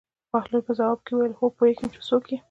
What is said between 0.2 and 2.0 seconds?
بهلول په ځواب کې وویل: هو پوهېږم چې